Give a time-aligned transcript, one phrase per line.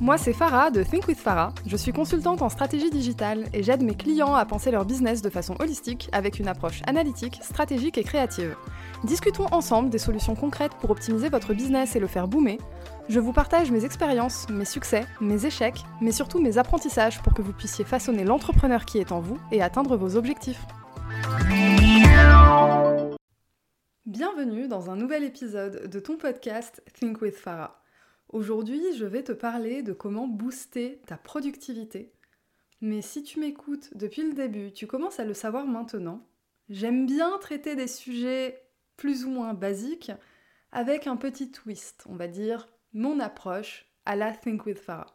[0.00, 1.52] Moi c'est Farah de Think with Farah.
[1.66, 5.30] Je suis consultante en stratégie digitale et j'aide mes clients à penser leur business de
[5.30, 8.56] façon holistique avec une approche analytique, stratégique et créative.
[9.04, 12.58] Discutons ensemble des solutions concrètes pour optimiser votre business et le faire boomer.
[13.08, 17.42] Je vous partage mes expériences, mes succès, mes échecs, mais surtout mes apprentissages pour que
[17.42, 20.64] vous puissiez façonner l'entrepreneur qui est en vous et atteindre vos objectifs.
[24.06, 27.81] Bienvenue dans un nouvel épisode de ton podcast Think with Farah.
[28.32, 32.14] Aujourd'hui, je vais te parler de comment booster ta productivité.
[32.80, 36.26] Mais si tu m'écoutes depuis le début, tu commences à le savoir maintenant.
[36.70, 38.62] J'aime bien traiter des sujets
[38.96, 40.12] plus ou moins basiques
[40.70, 45.14] avec un petit twist, on va dire mon approche à la Think with Farah.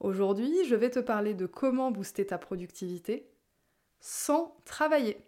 [0.00, 3.30] Aujourd'hui, je vais te parler de comment booster ta productivité
[4.00, 5.18] sans travailler.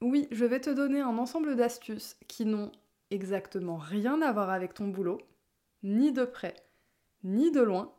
[0.00, 2.70] Oui, je vais te donner un ensemble d'astuces qui n'ont
[3.10, 5.20] exactement rien à voir avec ton boulot,
[5.82, 6.54] ni de près,
[7.24, 7.92] ni de loin,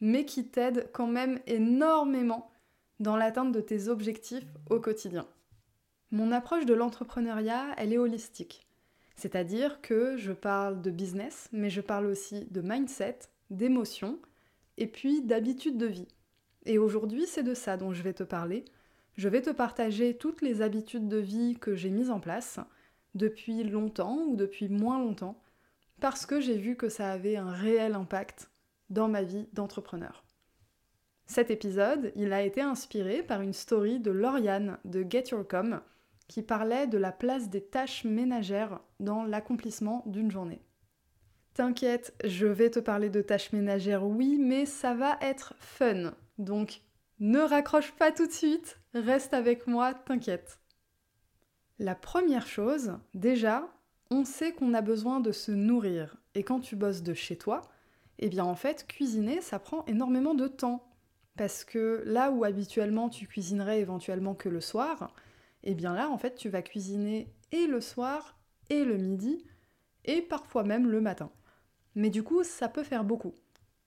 [0.00, 2.50] mais qui t'aident quand même énormément
[3.00, 5.26] dans l'atteinte de tes objectifs au quotidien.
[6.10, 8.66] Mon approche de l'entrepreneuriat, elle est holistique.
[9.16, 13.18] C'est-à-dire que je parle de business, mais je parle aussi de mindset,
[13.50, 14.18] d'émotion,
[14.76, 16.08] et puis d'habitude de vie.
[16.66, 18.64] Et aujourd'hui, c'est de ça dont je vais te parler.
[19.16, 22.58] Je vais te partager toutes les habitudes de vie que j'ai mises en place
[23.14, 25.40] depuis longtemps ou depuis moins longtemps
[26.00, 28.50] parce que j'ai vu que ça avait un réel impact
[28.90, 30.24] dans ma vie d'entrepreneur.
[31.26, 35.80] Cet épisode, il a été inspiré par une story de Lauriane de Get Your Com
[36.28, 40.62] qui parlait de la place des tâches ménagères dans l'accomplissement d'une journée.
[41.54, 46.12] T'inquiète, je vais te parler de tâches ménagères, oui, mais ça va être fun.
[46.38, 46.80] Donc,
[47.20, 50.58] ne raccroche pas tout de suite, reste avec moi, t'inquiète.
[51.78, 53.68] La première chose, déjà,
[54.10, 56.16] on sait qu'on a besoin de se nourrir.
[56.34, 57.62] Et quand tu bosses de chez toi,
[58.18, 60.88] eh bien en fait, cuisiner, ça prend énormément de temps.
[61.36, 65.12] Parce que là où habituellement tu cuisinerais éventuellement que le soir,
[65.64, 68.38] eh bien là, en fait, tu vas cuisiner et le soir,
[68.70, 69.44] et le midi,
[70.04, 71.30] et parfois même le matin.
[71.94, 73.34] Mais du coup, ça peut faire beaucoup.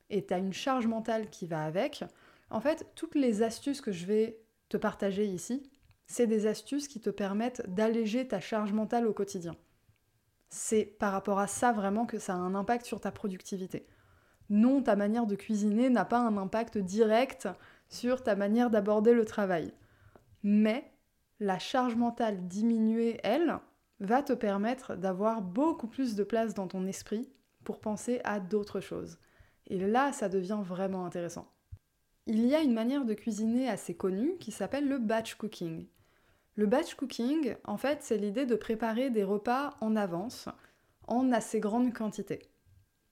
[0.09, 2.03] Et tu as une charge mentale qui va avec.
[2.49, 4.39] En fait, toutes les astuces que je vais
[4.69, 5.69] te partager ici,
[6.05, 9.55] c'est des astuces qui te permettent d'alléger ta charge mentale au quotidien
[10.49, 13.87] c'est par rapport à ça vraiment que ça a un impact sur ta productivité.
[14.49, 17.47] Non, ta manière de cuisiner n'a pas un impact direct
[17.89, 19.73] sur ta manière d'aborder le travail.
[20.43, 20.89] Mais
[21.39, 23.59] la charge mentale diminuée, elle,
[23.99, 27.29] va te permettre d'avoir beaucoup plus de place dans ton esprit
[27.63, 29.17] pour penser à d'autres choses.
[29.67, 31.51] Et là, ça devient vraiment intéressant.
[32.25, 35.87] Il y a une manière de cuisiner assez connue qui s'appelle le batch cooking.
[36.57, 40.49] Le batch cooking, en fait, c'est l'idée de préparer des repas en avance,
[41.07, 42.39] en assez grande quantité.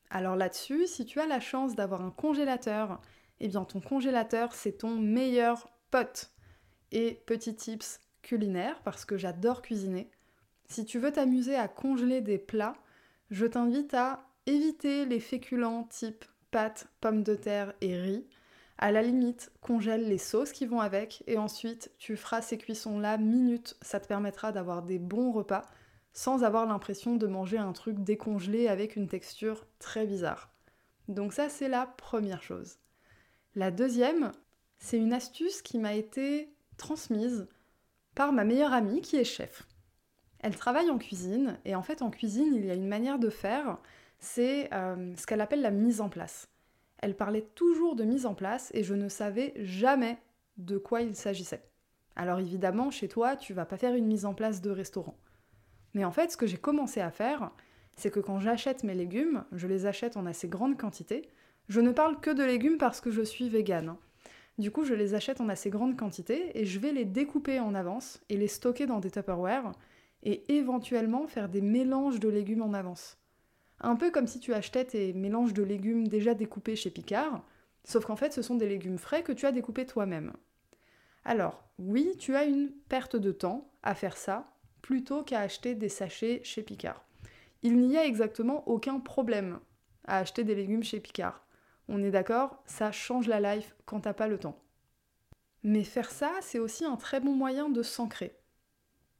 [0.09, 2.99] Alors là-dessus, si tu as la chance d'avoir un congélateur,
[3.39, 6.31] eh bien ton congélateur, c'est ton meilleur pote.
[6.91, 10.09] Et petit tips culinaire, parce que j'adore cuisiner,
[10.67, 12.75] si tu veux t'amuser à congeler des plats,
[13.29, 18.25] je t'invite à éviter les féculents type pâtes, pommes de terre et riz,
[18.77, 23.17] à la limite, congèle les sauces qui vont avec et ensuite tu feras ces cuissons-là
[23.17, 23.77] minutes.
[23.81, 25.65] Ça te permettra d'avoir des bons repas
[26.11, 30.49] sans avoir l'impression de manger un truc décongelé avec une texture très bizarre.
[31.07, 32.77] Donc ça, c'est la première chose.
[33.53, 34.31] La deuxième,
[34.77, 37.47] c'est une astuce qui m'a été transmise
[38.13, 39.63] par ma meilleure amie qui est chef.
[40.39, 43.29] Elle travaille en cuisine et en fait en cuisine, il y a une manière de
[43.29, 43.77] faire,
[44.19, 46.49] c'est euh, ce qu'elle appelle la mise en place.
[47.05, 50.17] Elle parlait toujours de mise en place et je ne savais jamais
[50.57, 51.61] de quoi il s'agissait.
[52.15, 55.15] Alors évidemment, chez toi, tu vas pas faire une mise en place de restaurant.
[55.93, 57.51] Mais en fait, ce que j'ai commencé à faire,
[57.95, 61.29] c'est que quand j'achète mes légumes, je les achète en assez grande quantité.
[61.69, 63.89] Je ne parle que de légumes parce que je suis végane.
[63.89, 63.99] Hein.
[64.57, 67.75] Du coup, je les achète en assez grande quantité et je vais les découper en
[67.75, 69.73] avance et les stocker dans des Tupperware
[70.23, 73.19] et éventuellement faire des mélanges de légumes en avance.
[73.81, 77.43] Un peu comme si tu achetais tes mélanges de légumes déjà découpés chez Picard,
[77.83, 80.33] sauf qu'en fait ce sont des légumes frais que tu as découpés toi-même.
[81.23, 85.89] Alors, oui, tu as une perte de temps à faire ça, plutôt qu'à acheter des
[85.89, 87.03] sachets chez Picard.
[87.63, 89.59] Il n'y a exactement aucun problème
[90.05, 91.43] à acheter des légumes chez Picard.
[91.87, 94.61] On est d'accord, ça change la life quand t'as pas le temps.
[95.63, 98.37] Mais faire ça, c'est aussi un très bon moyen de s'ancrer.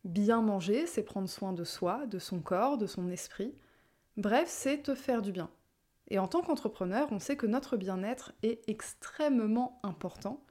[0.03, 3.55] Bien manger, c'est prendre soin de soi, de son corps, de son esprit,
[4.17, 5.49] Bref, c'est te faire du bien.
[6.07, 10.43] Et en tant qu'entrepreneur, on sait que notre bien-être est extrêmement important.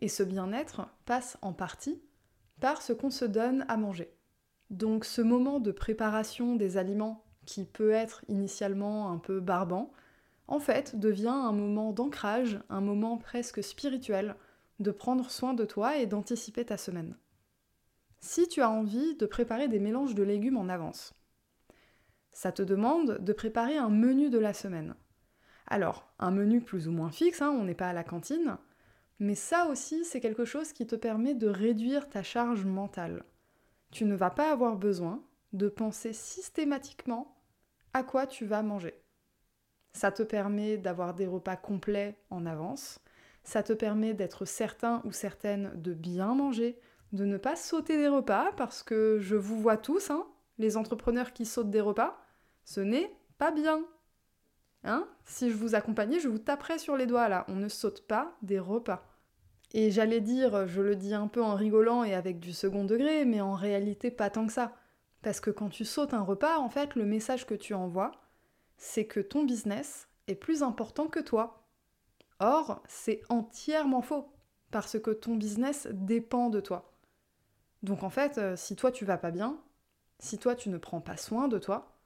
[0.00, 2.02] Et ce bien-être passe en partie
[2.60, 4.12] par ce qu'on se donne à manger.
[4.70, 9.90] Donc ce moment de préparation des aliments qui peut être initialement un peu barbant,
[10.46, 14.34] en fait, devient un moment d'ancrage, un moment presque spirituel,
[14.80, 17.16] de prendre soin de toi et d'anticiper ta semaine.
[18.20, 21.14] Si tu as envie de préparer des mélanges de légumes en avance,
[22.38, 24.94] ça te demande de préparer un menu de la semaine.
[25.66, 28.58] Alors, un menu plus ou moins fixe, hein, on n'est pas à la cantine,
[29.18, 33.24] mais ça aussi, c'est quelque chose qui te permet de réduire ta charge mentale.
[33.90, 35.20] Tu ne vas pas avoir besoin
[35.52, 37.42] de penser systématiquement
[37.92, 38.94] à quoi tu vas manger.
[39.92, 43.00] Ça te permet d'avoir des repas complets en avance.
[43.42, 46.78] Ça te permet d'être certain ou certaine de bien manger,
[47.10, 50.24] de ne pas sauter des repas, parce que je vous vois tous, hein,
[50.58, 52.16] les entrepreneurs qui sautent des repas,
[52.68, 53.82] ce n'est pas bien.
[54.84, 55.08] Hein?
[55.24, 57.46] Si je vous accompagnais, je vous taperais sur les doigts là.
[57.48, 59.06] On ne saute pas des repas.
[59.72, 63.24] Et j'allais dire, je le dis un peu en rigolant et avec du second degré,
[63.24, 64.76] mais en réalité pas tant que ça.
[65.22, 68.12] Parce que quand tu sautes un repas, en fait, le message que tu envoies,
[68.76, 71.66] c'est que ton business est plus important que toi.
[72.38, 74.30] Or, c'est entièrement faux,
[74.70, 76.92] parce que ton business dépend de toi.
[77.82, 79.58] Donc en fait, euh, si toi tu vas pas bien,
[80.18, 81.97] si toi tu ne prends pas soin de toi,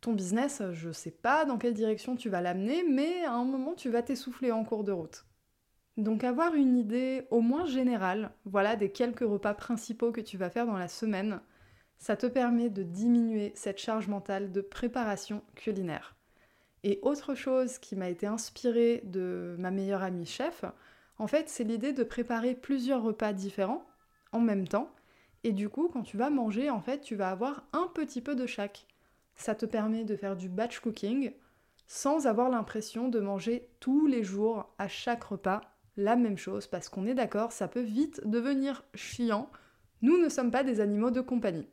[0.00, 3.74] ton business, je sais pas dans quelle direction tu vas l'amener, mais à un moment
[3.74, 5.24] tu vas t'essouffler en cours de route.
[5.96, 10.50] Donc avoir une idée au moins générale, voilà, des quelques repas principaux que tu vas
[10.50, 11.40] faire dans la semaine,
[11.98, 16.14] ça te permet de diminuer cette charge mentale de préparation culinaire.
[16.82, 20.64] Et autre chose qui m'a été inspirée de ma meilleure amie chef,
[21.18, 23.86] en fait, c'est l'idée de préparer plusieurs repas différents
[24.32, 24.90] en même temps.
[25.44, 28.34] Et du coup, quand tu vas manger, en fait, tu vas avoir un petit peu
[28.34, 28.86] de chaque.
[29.36, 31.32] Ça te permet de faire du batch cooking
[31.86, 35.60] sans avoir l'impression de manger tous les jours à chaque repas
[35.96, 39.50] la même chose parce qu'on est d'accord, ça peut vite devenir chiant.
[40.02, 41.68] Nous ne sommes pas des animaux de compagnie.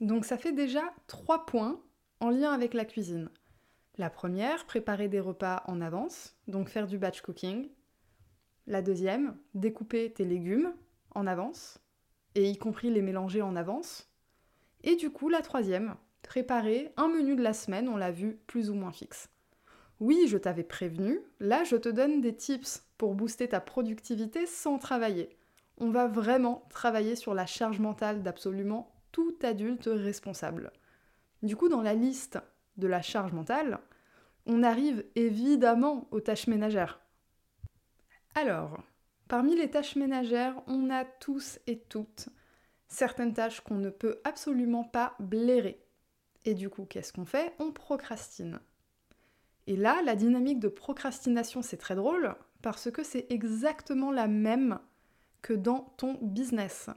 [0.00, 1.80] Donc ça fait déjà trois points
[2.20, 3.30] en lien avec la cuisine.
[3.96, 7.68] La première, préparer des repas en avance, donc faire du batch cooking.
[8.66, 10.72] La deuxième, découper tes légumes
[11.14, 11.80] en avance,
[12.34, 14.08] et y compris les mélanger en avance.
[14.84, 18.70] Et du coup, la troisième, préparer un menu de la semaine, on l'a vu, plus
[18.70, 19.28] ou moins fixe.
[20.00, 24.78] Oui, je t'avais prévenu, là je te donne des tips pour booster ta productivité sans
[24.78, 25.36] travailler.
[25.78, 30.72] On va vraiment travailler sur la charge mentale d'absolument tout adulte responsable.
[31.42, 32.38] Du coup, dans la liste
[32.76, 33.80] de la charge mentale,
[34.46, 37.00] on arrive évidemment aux tâches ménagères.
[38.34, 38.78] Alors,
[39.28, 42.28] parmi les tâches ménagères, on a tous et toutes
[42.88, 45.84] certaines tâches qu'on ne peut absolument pas blairer.
[46.44, 47.54] Et du coup, qu'est-ce qu'on fait?
[47.58, 48.60] On procrastine.
[49.66, 54.78] Et là, la dynamique de procrastination, c'est très drôle parce que c'est exactement la même
[55.42, 56.88] que dans ton business.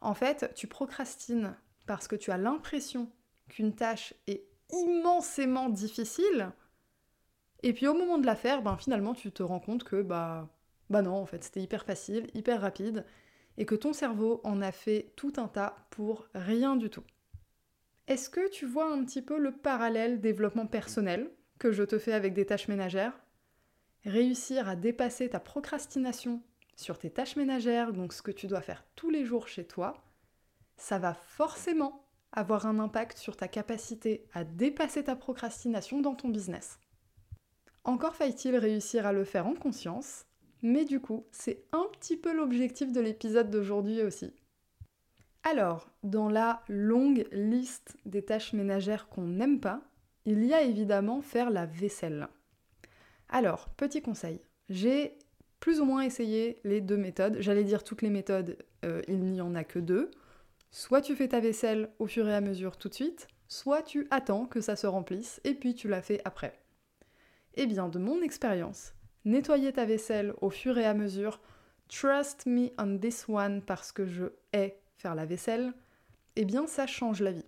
[0.00, 1.56] En fait, tu procrastines
[1.86, 3.10] parce que tu as l'impression
[3.48, 6.52] qu'une tâche est immensément difficile.
[7.62, 10.48] Et puis au moment de la faire, ben, finalement, tu te rends compte que bah,
[10.90, 13.04] bah non, en fait, c'était hyper facile, hyper rapide,
[13.58, 17.02] et que ton cerveau en a fait tout un tas pour rien du tout.
[18.08, 22.12] Est-ce que tu vois un petit peu le parallèle développement personnel que je te fais
[22.12, 23.20] avec des tâches ménagères?
[24.04, 26.40] Réussir à dépasser ta procrastination
[26.76, 30.04] sur tes tâches ménagères, donc ce que tu dois faire tous les jours chez toi,
[30.76, 36.28] ça va forcément avoir un impact sur ta capacité à dépasser ta procrastination dans ton
[36.28, 36.78] business.
[37.82, 40.26] Encore faille-t-il réussir à le faire en conscience,
[40.62, 44.32] mais du coup, c'est un petit peu l'objectif de l'épisode d'aujourd'hui aussi.
[45.48, 49.80] Alors, dans la longue liste des tâches ménagères qu'on n'aime pas,
[50.24, 52.26] il y a évidemment faire la vaisselle.
[53.28, 55.16] Alors, petit conseil, j'ai
[55.60, 57.36] plus ou moins essayé les deux méthodes.
[57.38, 60.10] J'allais dire toutes les méthodes, euh, il n'y en a que deux.
[60.72, 64.08] Soit tu fais ta vaisselle au fur et à mesure tout de suite, soit tu
[64.10, 66.58] attends que ça se remplisse et puis tu la fais après.
[67.54, 71.40] Eh bien, de mon expérience, nettoyer ta vaisselle au fur et à mesure,
[71.86, 75.72] trust me on this one parce que je hais faire la vaisselle,
[76.36, 77.46] eh bien ça change la vie.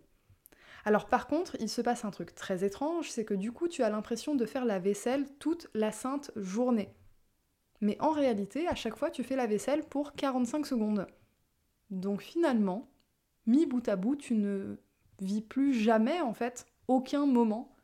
[0.85, 3.83] Alors par contre, il se passe un truc très étrange, c'est que du coup tu
[3.83, 6.95] as l'impression de faire la vaisselle toute la sainte journée.
[7.81, 11.07] Mais en réalité, à chaque fois, tu fais la vaisselle pour 45 secondes.
[11.91, 12.89] Donc finalement,
[13.47, 14.77] mis bout à bout, tu ne
[15.21, 17.75] vis plus jamais en fait aucun moment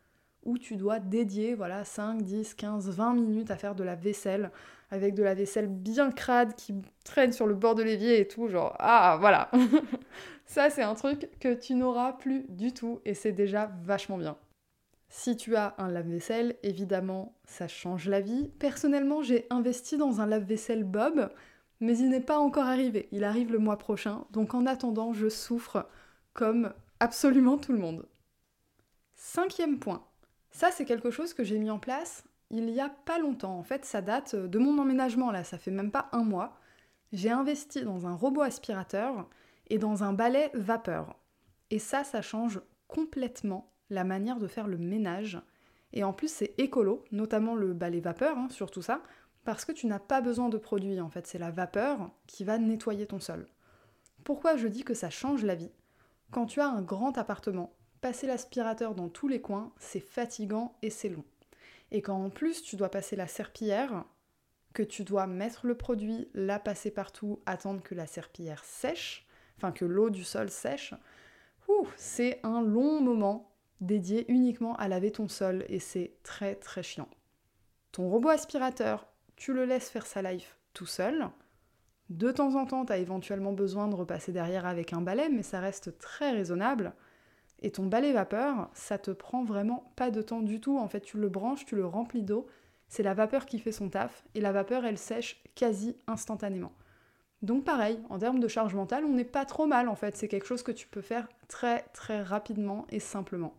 [0.45, 4.51] où tu dois dédier voilà 5, 10, 15, 20 minutes à faire de la vaisselle
[4.91, 6.75] avec de la vaisselle bien crade qui
[7.05, 9.51] traîne sur le bord de l'évier et tout genre ah voilà.
[10.47, 14.37] Ça, c'est un truc que tu n'auras plus du tout et c'est déjà vachement bien.
[15.09, 18.51] Si tu as un lave-vaisselle, évidemment, ça change la vie.
[18.59, 21.31] Personnellement, j'ai investi dans un lave-vaisselle Bob,
[21.81, 23.09] mais il n'est pas encore arrivé.
[23.13, 25.89] Il arrive le mois prochain, donc en attendant, je souffre
[26.33, 28.07] comme absolument tout le monde.
[29.15, 30.05] Cinquième point,
[30.55, 33.59] Ça, c'est quelque chose que j'ai mis en place il y a pas longtemps.
[33.59, 36.57] En fait, ça date de mon emménagement, là, ça fait même pas un mois.
[37.13, 39.29] J'ai investi dans un robot aspirateur
[39.67, 41.17] et dans un balai vapeur.
[41.71, 45.41] Et ça, ça change complètement la manière de faire le ménage.
[45.93, 49.03] Et en plus, c'est écolo, notamment le balai vapeur, hein, surtout ça,
[49.45, 52.59] parce que tu n'as pas besoin de produits, en fait, c'est la vapeur qui va
[52.59, 53.49] nettoyer ton sol.
[54.23, 55.73] Pourquoi je dis que ça change la vie?
[56.31, 57.73] Quand tu as un grand appartement,
[58.05, 61.25] passer l'aspirateur dans tous les coins, c'est fatigant et c'est long.
[61.91, 64.05] Et quand en plus tu dois passer la serpillière,
[64.75, 69.73] que tu dois mettre le produit, la passer partout, attendre que la serpillière sèche, enfin
[69.73, 70.93] que l'eau du sol sèche,
[71.97, 77.09] c'est un long moment dédié uniquement à laver ton sol et c'est très très chiant.
[77.91, 81.31] Ton robot aspirateur, tu le laisses faire sa life tout seul.
[82.11, 85.43] De temps en temps, tu as éventuellement besoin de repasser derrière avec un balai, mais
[85.43, 86.93] ça reste très raisonnable.
[87.61, 90.79] Et ton balai vapeur, ça te prend vraiment pas de temps du tout.
[90.79, 92.47] En fait, tu le branches, tu le remplis d'eau.
[92.89, 94.25] C'est la vapeur qui fait son taf.
[94.35, 96.73] Et la vapeur, elle sèche quasi instantanément.
[97.45, 100.17] Donc pareil, en termes de charge mentale, on n'est pas trop mal en fait.
[100.17, 103.55] C'est quelque chose que tu peux faire très très rapidement et simplement.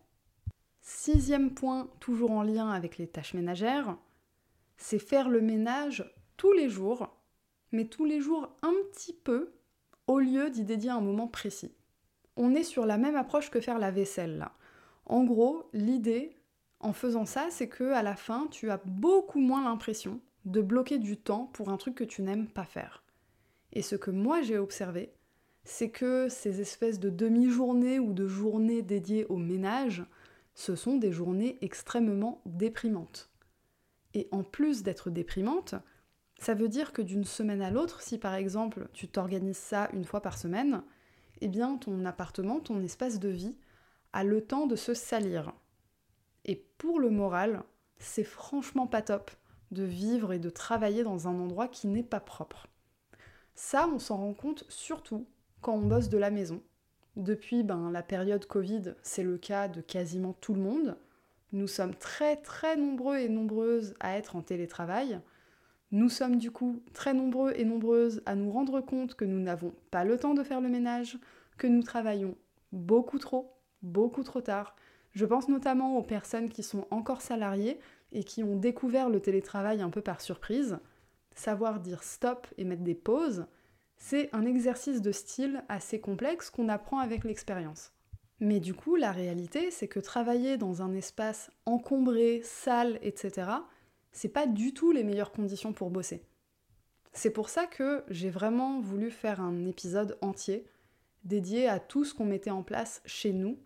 [0.82, 3.96] Sixième point, toujours en lien avec les tâches ménagères,
[4.78, 7.16] c'est faire le ménage tous les jours,
[7.72, 9.54] mais tous les jours un petit peu,
[10.08, 11.76] au lieu d'y dédier un moment précis
[12.38, 14.48] on est sur la même approche que faire la vaisselle.
[15.06, 16.36] En gros, l'idée
[16.80, 21.00] en faisant ça, c'est que à la fin, tu as beaucoup moins l'impression de bloquer
[21.00, 23.04] du temps pour un truc que tu n'aimes pas faire.
[23.74, 25.12] Et ce que moi j'ai observé,
[25.64, 30.06] c'est que ces espèces de demi-journées ou de journées dédiées au ménage,
[30.54, 33.32] ce sont des journées extrêmement déprimantes.
[34.14, 35.76] Et en plus d'être déprimantes,
[36.40, 40.06] ça veut dire que d'une semaine à l'autre, si par exemple tu t'organises ça une
[40.06, 40.84] fois par semaine,
[41.42, 43.58] eh bien ton appartement, ton espace de vie,
[44.14, 45.54] a le temps de se salir.
[46.46, 47.64] Et pour le moral,
[47.98, 49.32] c'est franchement pas top
[49.72, 52.68] de vivre et de travailler dans un endroit qui n'est pas propre.
[53.56, 55.28] Ça, on s'en rend compte surtout
[55.62, 56.62] quand on bosse de la maison.
[57.16, 60.98] Depuis ben, la période Covid, c'est le cas de quasiment tout le monde.
[61.54, 65.22] Nous sommes très très nombreux et nombreuses à être en télétravail.
[65.92, 69.74] Nous sommes du coup très nombreux et nombreuses à nous rendre compte que nous n'avons
[69.92, 71.18] pas le temps de faire le ménage,
[71.58, 72.36] que nous travaillons
[72.72, 74.76] beaucoup trop, beaucoup trop tard.
[75.14, 77.80] Je pense notamment aux personnes qui sont encore salariées
[78.12, 80.80] et qui ont découvert le télétravail un peu par surprise.
[81.36, 83.46] Savoir dire stop et mettre des pauses,
[83.98, 87.92] c'est un exercice de style assez complexe qu'on apprend avec l'expérience.
[88.40, 93.48] Mais du coup, la réalité, c'est que travailler dans un espace encombré, sale, etc.,
[94.16, 96.26] c'est pas du tout les meilleures conditions pour bosser.
[97.12, 100.66] C'est pour ça que j'ai vraiment voulu faire un épisode entier
[101.26, 103.60] dédié à tout ce qu'on mettait en place chez nous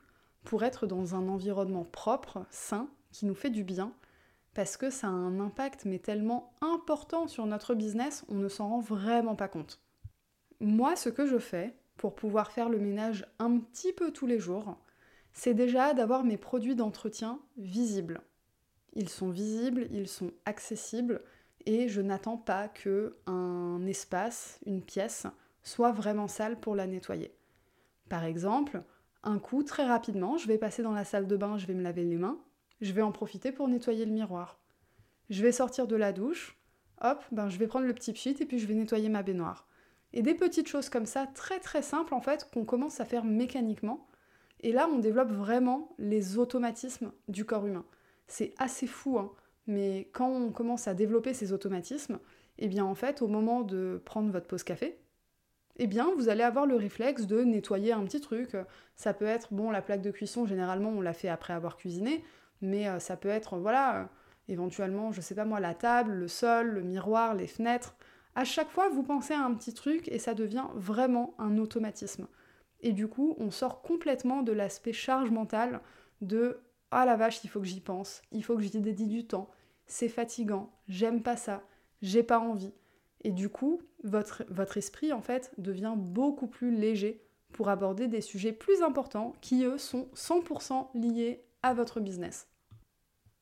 [0.43, 3.93] pour être dans un environnement propre, sain, qui nous fait du bien,
[4.53, 8.69] parce que ça a un impact mais tellement important sur notre business, on ne s'en
[8.69, 9.81] rend vraiment pas compte.
[10.59, 14.39] Moi, ce que je fais pour pouvoir faire le ménage un petit peu tous les
[14.39, 14.77] jours,
[15.33, 18.21] c'est déjà d'avoir mes produits d'entretien visibles.
[18.93, 21.22] Ils sont visibles, ils sont accessibles
[21.65, 25.27] et je n'attends pas que un espace, une pièce
[25.63, 27.36] soit vraiment sale pour la nettoyer.
[28.10, 28.81] Par exemple,
[29.24, 31.84] un coup très rapidement, je vais passer dans la salle de bain, je vais me
[31.84, 32.39] laver les mains,
[32.81, 34.60] je vais en profiter pour nettoyer le miroir.
[35.29, 36.58] Je vais sortir de la douche,
[37.01, 39.67] hop, ben je vais prendre le petit pchit et puis je vais nettoyer ma baignoire.
[40.13, 43.25] Et des petites choses comme ça, très très simples en fait, qu'on commence à faire
[43.25, 44.08] mécaniquement.
[44.62, 47.86] Et là, on développe vraiment les automatismes du corps humain.
[48.29, 49.31] C'est assez fou, hein.
[49.67, 52.19] mais quand on commence à développer ces automatismes,
[52.59, 55.00] eh bien en fait, au moment de prendre votre pause café,
[55.77, 58.55] eh bien vous allez avoir le réflexe de nettoyer un petit truc.
[58.95, 62.24] Ça peut être, bon, la plaque de cuisson, généralement on l'a fait après avoir cuisiné,
[62.62, 64.05] mais euh, ça peut être, voilà, euh,
[64.48, 67.95] éventuellement, je sais pas moi, la table, le sol, le miroir, les fenêtres.
[68.36, 72.27] À chaque fois, vous pensez à un petit truc et ça devient vraiment un automatisme.
[72.81, 75.81] Et du coup, on sort complètement de l'aspect charge mentale
[76.21, 76.59] de
[76.91, 79.50] ah la vache, il faut que j'y pense, il faut que j'y dédie du temps,
[79.86, 81.63] c'est fatigant, j'aime pas ça,
[82.01, 82.74] j'ai pas envie.
[83.22, 88.22] Et du coup, votre, votre esprit, en fait, devient beaucoup plus léger pour aborder des
[88.22, 92.48] sujets plus importants qui, eux, sont 100% liés à votre business.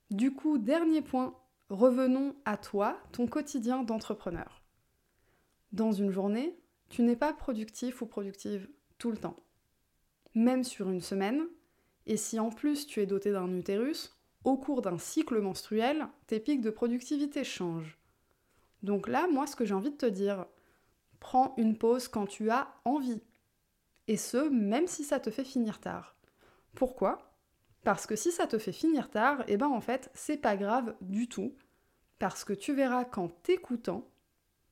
[0.09, 1.35] Du coup, dernier point,
[1.69, 4.63] revenons à toi, ton quotidien d'entrepreneur.
[5.73, 6.57] Dans une journée,
[6.89, 9.35] tu n'es pas productif ou productive tout le temps.
[10.33, 11.45] Même sur une semaine,
[12.07, 16.39] et si en plus tu es doté d'un utérus, au cours d'un cycle menstruel, tes
[16.39, 17.99] pics de productivité changent.
[18.81, 20.45] Donc là, moi, ce que j'ai envie de te dire,
[21.19, 23.21] prends une pause quand tu as envie.
[24.07, 26.15] Et ce, même si ça te fait finir tard.
[26.75, 27.33] Pourquoi?
[27.83, 30.55] Parce que si ça te fait finir tard, et eh ben en fait, c'est pas
[30.55, 31.53] grave du tout.
[32.19, 34.07] Parce que tu verras qu'en t'écoutant,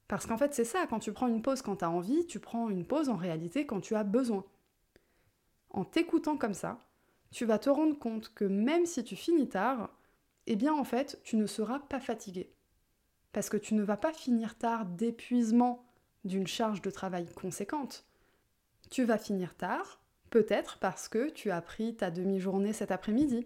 [0.08, 2.40] parce qu'en fait c'est ça, quand tu prends une pause quand tu as envie, tu
[2.40, 4.46] prends une pause en réalité quand tu as besoin.
[5.70, 6.80] En t'écoutant comme ça,
[7.36, 9.90] tu vas te rendre compte que même si tu finis tard,
[10.48, 12.50] eh bien en fait, tu ne seras pas fatigué.
[13.34, 15.86] Parce que tu ne vas pas finir tard d'épuisement
[16.24, 18.06] d'une charge de travail conséquente.
[18.90, 23.46] Tu vas finir tard, peut-être parce que tu as pris ta demi-journée cet après-midi,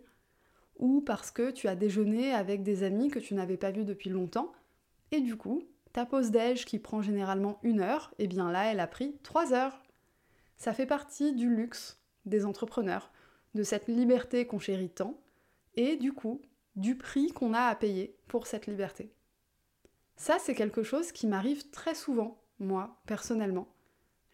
[0.78, 4.12] ou parce que tu as déjeuné avec des amis que tu n'avais pas vus depuis
[4.12, 4.52] longtemps,
[5.10, 8.82] et du coup, ta pause déj qui prend généralement une heure, eh bien là, elle
[8.82, 9.82] a pris trois heures.
[10.58, 13.12] Ça fait partie du luxe des entrepreneurs,
[13.56, 15.20] de cette liberté qu'on chérit tant,
[15.76, 16.42] et du coup,
[16.76, 19.12] du prix qu'on a à payer pour cette liberté.
[20.16, 23.68] Ça, c'est quelque chose qui m'arrive très souvent, moi, personnellement.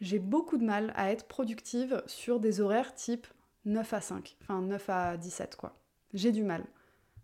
[0.02, 3.28] J'ai beaucoup de mal à être productive sur des horaires type
[3.66, 5.78] 9 à 5, enfin 9 à 17 quoi.
[6.14, 6.66] J'ai du mal.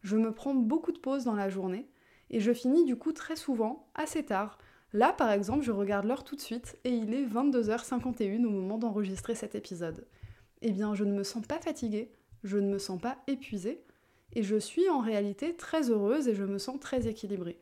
[0.04, 1.88] Je me prends beaucoup de pauses dans la journée
[2.30, 4.58] et je finis du coup très souvent assez tard.
[4.94, 8.78] Là par exemple, je regarde l'heure tout de suite et il est 22h51 au moment
[8.78, 10.08] d'enregistrer cet épisode.
[10.62, 12.12] Eh bien, je ne me sens pas fatiguée,
[12.44, 13.84] je ne me sens pas épuisée
[14.34, 17.60] et je suis en réalité très heureuse et je me sens très équilibrée.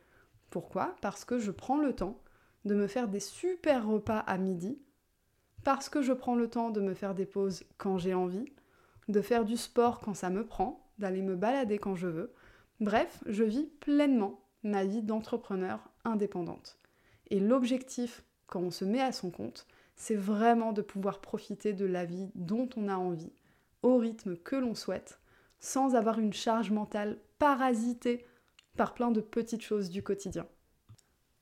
[0.50, 0.96] Pourquoi?
[1.00, 2.20] Parce que je prends le temps
[2.64, 4.78] de me faire des super repas à midi,
[5.64, 8.46] parce que je prends le temps de me faire des pauses quand j'ai envie,
[9.08, 12.32] de faire du sport quand ça me prend, d'aller me balader quand je veux.
[12.80, 16.78] Bref, je vis pleinement ma vie d'entrepreneur indépendante.
[17.30, 19.66] Et l'objectif, quand on se met à son compte,
[20.00, 23.34] c'est vraiment de pouvoir profiter de la vie dont on a envie,
[23.82, 25.20] au rythme que l'on souhaite,
[25.58, 28.24] sans avoir une charge mentale parasitée
[28.78, 30.46] par plein de petites choses du quotidien.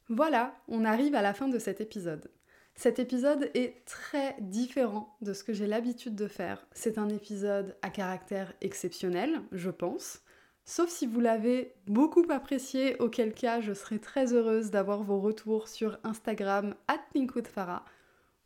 [0.09, 2.33] Voilà, on arrive à la fin de cet épisode.
[2.75, 6.67] Cet épisode est très différent de ce que j'ai l'habitude de faire.
[6.73, 10.23] C'est un épisode à caractère exceptionnel, je pense.
[10.65, 15.69] Sauf si vous l'avez beaucoup apprécié, auquel cas je serai très heureuse d'avoir vos retours
[15.69, 16.99] sur Instagram at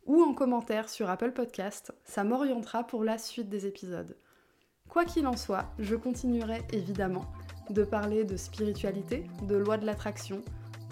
[0.05, 1.93] ou en commentaire sur Apple Podcast.
[2.03, 4.15] Ça m'orientera pour la suite des épisodes.
[4.89, 7.25] Quoi qu'il en soit, je continuerai évidemment
[7.69, 10.41] de parler de spiritualité, de loi de l'attraction,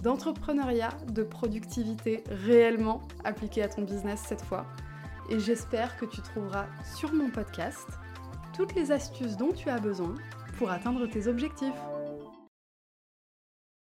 [0.01, 4.65] d'entrepreneuriat, de productivité réellement appliquée à ton business cette fois.
[5.29, 7.87] Et j'espère que tu trouveras sur mon podcast
[8.55, 10.15] toutes les astuces dont tu as besoin
[10.57, 11.71] pour atteindre tes objectifs.